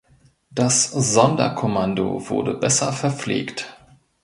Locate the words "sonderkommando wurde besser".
0.91-2.91